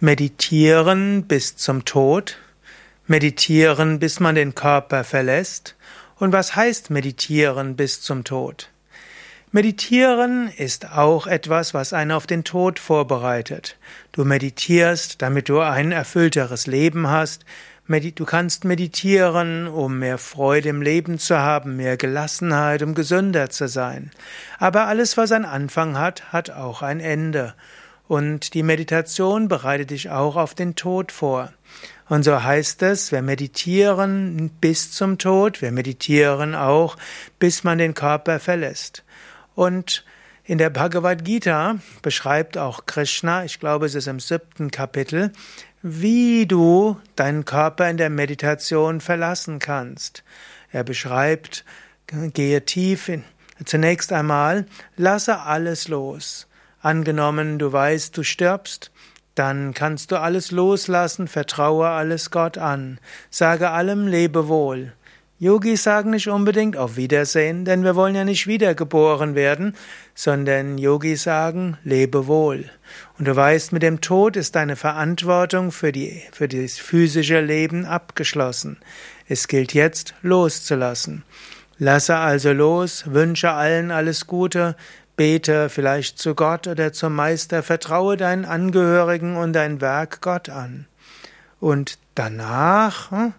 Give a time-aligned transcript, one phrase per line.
[0.00, 2.36] Meditieren bis zum Tod,
[3.06, 5.74] meditieren bis man den Körper verlässt.
[6.16, 8.68] Und was heißt meditieren bis zum Tod?
[9.52, 13.78] Meditieren ist auch etwas, was einen auf den Tod vorbereitet.
[14.12, 17.46] Du meditierst, damit du ein erfüllteres Leben hast.
[17.88, 23.66] Du kannst meditieren, um mehr Freude im Leben zu haben, mehr Gelassenheit, um gesünder zu
[23.66, 24.10] sein.
[24.58, 27.54] Aber alles, was einen Anfang hat, hat auch ein Ende.
[28.08, 31.52] Und die Meditation bereitet dich auch auf den Tod vor.
[32.08, 36.96] Und so heißt es, wir meditieren bis zum Tod, wir meditieren auch,
[37.40, 39.02] bis man den Körper verlässt.
[39.56, 40.04] Und
[40.44, 45.32] in der Bhagavad Gita beschreibt auch Krishna, ich glaube es ist im siebten Kapitel,
[45.82, 50.22] wie du deinen Körper in der Meditation verlassen kannst.
[50.70, 51.64] Er beschreibt,
[52.06, 53.24] gehe tief in,
[53.64, 54.66] zunächst einmal,
[54.96, 56.46] lasse alles los.
[56.80, 58.90] Angenommen, du weißt, du stirbst,
[59.34, 62.98] dann kannst du alles loslassen, vertraue alles Gott an,
[63.30, 64.92] sage allem Lebewohl.
[65.38, 69.76] Yogis sagen nicht unbedingt auf Wiedersehen, denn wir wollen ja nicht wiedergeboren werden,
[70.14, 72.70] sondern Yogis sagen lebe wohl.
[73.18, 77.84] Und du weißt, mit dem Tod ist deine Verantwortung für, die, für das physische Leben
[77.84, 78.78] abgeschlossen.
[79.28, 81.22] Es gilt jetzt loszulassen.
[81.76, 84.74] Lasse also los, wünsche allen alles Gute,
[85.16, 90.86] bete vielleicht zu Gott oder zum Meister, vertraue deinen Angehörigen und dein Werk Gott an.
[91.58, 93.32] Und danach, hm,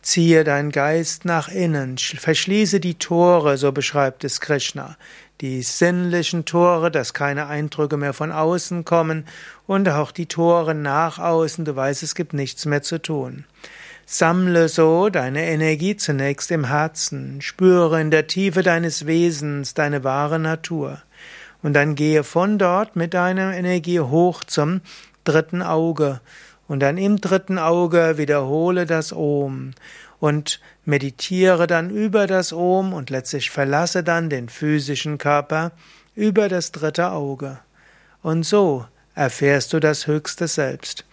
[0.00, 4.96] Ziehe deinen Geist nach innen, verschließe die Tore, so beschreibt es Krishna,
[5.40, 9.26] die sinnlichen Tore, dass keine Eindrücke mehr von außen kommen
[9.66, 13.44] und auch die Tore nach außen, du weißt, es gibt nichts mehr zu tun.
[14.06, 20.38] Sammle so deine Energie zunächst im Herzen, spüre in der Tiefe deines Wesens deine wahre
[20.38, 21.02] Natur
[21.62, 24.80] und dann gehe von dort mit deiner Energie hoch zum
[25.24, 26.20] dritten Auge
[26.68, 29.72] und dann im dritten Auge wiederhole das Om
[30.20, 35.72] und meditiere dann über das Om und letztlich verlasse dann den physischen Körper
[36.14, 37.58] über das dritte Auge.
[38.22, 41.04] Und so erfährst du das höchste Selbst.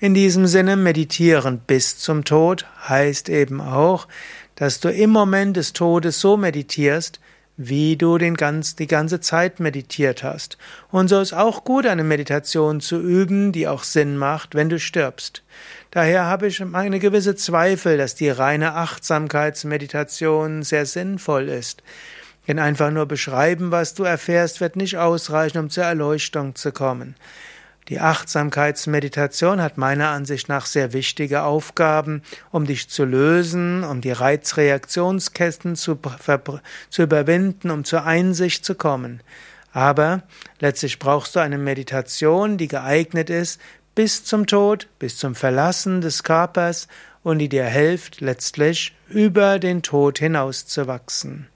[0.00, 4.08] In diesem Sinne meditieren bis zum Tod heißt eben auch,
[4.56, 7.20] dass du im Moment des Todes so meditierst,
[7.56, 10.58] wie du den ganz, die ganze Zeit meditiert hast.
[10.90, 14.78] Und so ist auch gut, eine Meditation zu üben, die auch Sinn macht, wenn du
[14.78, 15.42] stirbst.
[15.90, 21.82] Daher habe ich eine gewisse Zweifel, dass die reine Achtsamkeitsmeditation sehr sinnvoll ist.
[22.48, 27.14] Denn einfach nur beschreiben, was du erfährst, wird nicht ausreichen, um zur Erleuchtung zu kommen.
[27.88, 34.12] Die Achtsamkeitsmeditation hat meiner Ansicht nach sehr wichtige Aufgaben, um dich zu lösen, um die
[34.12, 35.98] Reizreaktionskästen zu,
[36.88, 39.20] zu überwinden, um zur Einsicht zu kommen.
[39.72, 40.22] Aber
[40.60, 43.60] letztlich brauchst du eine Meditation, die geeignet ist
[43.94, 46.88] bis zum Tod, bis zum Verlassen des Körpers
[47.22, 51.48] und die dir hilft, letztlich über den Tod hinauszuwachsen.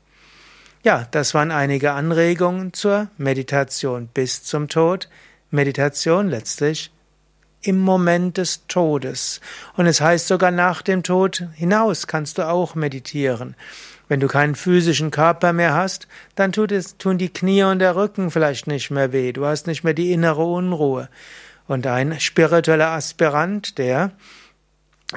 [0.85, 5.09] Ja, das waren einige Anregungen zur Meditation bis zum Tod.
[5.51, 6.91] Meditation letztlich
[7.63, 9.41] im Moment des Todes.
[9.77, 13.57] Und es heißt sogar nach dem Tod hinaus kannst du auch meditieren.
[14.09, 17.95] Wenn du keinen physischen Körper mehr hast, dann tut es, tun die Knie und der
[17.95, 19.33] Rücken vielleicht nicht mehr weh.
[19.33, 21.09] Du hast nicht mehr die innere Unruhe.
[21.67, 24.13] Und ein spiritueller Aspirant, der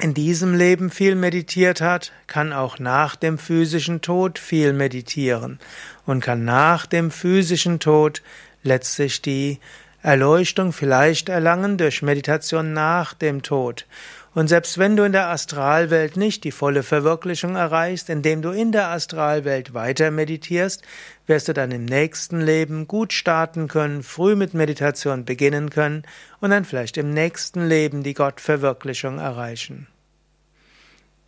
[0.00, 5.58] in diesem Leben viel meditiert hat, kann auch nach dem physischen Tod viel meditieren
[6.06, 8.22] und kann nach dem physischen Tod
[8.62, 9.58] letztlich die
[10.02, 13.86] Erleuchtung vielleicht erlangen durch Meditation nach dem Tod.
[14.34, 18.72] Und selbst wenn du in der Astralwelt nicht die volle Verwirklichung erreichst, indem du in
[18.72, 20.82] der Astralwelt weiter meditierst,
[21.26, 26.02] wirst du dann im nächsten Leben gut starten können, früh mit Meditation beginnen können
[26.40, 29.86] und dann vielleicht im nächsten Leben die Gottverwirklichung erreichen.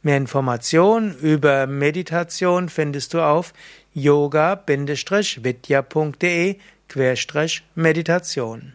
[0.02, 3.52] Mehr Informationen über Meditation findest du auf
[3.94, 6.56] yoga-vidya.de
[6.88, 8.74] Querstrich Meditation